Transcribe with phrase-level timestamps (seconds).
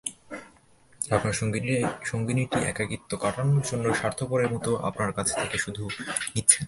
[1.11, 1.35] আপনার
[2.03, 5.83] সঙ্গীটি একাকিত্ব কাটানোর জন্য স্বার্থপরের মতো আপনার কাছ থেকে শুধু
[6.35, 6.59] নিচ্ছেন।